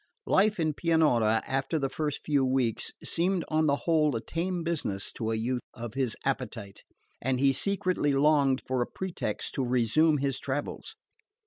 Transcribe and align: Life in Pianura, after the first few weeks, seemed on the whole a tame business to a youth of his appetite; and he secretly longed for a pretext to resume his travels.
Life 0.25 0.59
in 0.59 0.73
Pianura, 0.73 1.43
after 1.47 1.77
the 1.77 1.87
first 1.87 2.25
few 2.25 2.43
weeks, 2.43 2.91
seemed 3.03 3.45
on 3.49 3.67
the 3.67 3.75
whole 3.85 4.15
a 4.15 4.19
tame 4.19 4.63
business 4.63 5.11
to 5.13 5.29
a 5.31 5.35
youth 5.35 5.61
of 5.75 5.93
his 5.93 6.15
appetite; 6.25 6.81
and 7.21 7.39
he 7.39 7.53
secretly 7.53 8.13
longed 8.13 8.63
for 8.65 8.81
a 8.81 8.87
pretext 8.87 9.53
to 9.53 9.63
resume 9.63 10.17
his 10.17 10.39
travels. 10.39 10.95